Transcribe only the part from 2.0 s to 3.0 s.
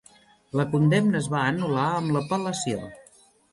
l'apel·lació.